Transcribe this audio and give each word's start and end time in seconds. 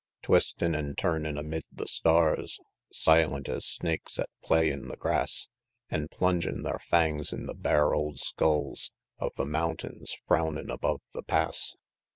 Twistin' 0.23 0.73
an' 0.73 0.95
turnin' 0.95 1.37
amid 1.37 1.63
the 1.71 1.85
stars, 1.85 2.59
Silent 2.91 3.47
as 3.47 3.67
snakes 3.67 4.17
at 4.17 4.29
play 4.41 4.71
in 4.71 4.87
the 4.87 4.95
grass, 4.97 5.47
An' 5.91 6.07
plungin' 6.07 6.63
thar 6.63 6.79
fangs 6.79 7.31
in 7.31 7.45
the 7.45 7.53
bare 7.53 7.93
old 7.93 8.17
skulls 8.17 8.91
Of 9.19 9.35
the 9.35 9.45
mountains, 9.45 10.17
frownin' 10.27 10.71
above 10.73 11.01
the 11.13 11.21
Pass. 11.21 11.75